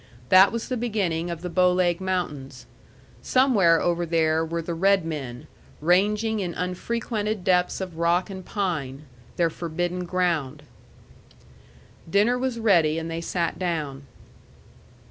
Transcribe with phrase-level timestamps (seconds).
[0.29, 2.65] That was the beginning of the Bow Leg Mountains.
[3.21, 5.45] Somewhere over there were the red men,
[5.79, 9.03] ranging in unfrequented depths of rock and pine
[9.35, 10.63] their forbidden ground.
[12.09, 14.07] Dinner was ready, and they sat down.